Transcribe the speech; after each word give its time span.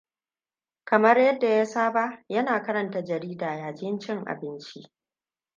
Kamar 0.83 1.17
yadda 1.19 1.47
ya 1.49 1.65
saba, 1.65 2.23
yana 2.29 2.63
karanta 2.63 3.01
jarida 3.05 3.53
yayin 3.55 3.99
cin 3.99 4.25
abinci. 4.27 4.91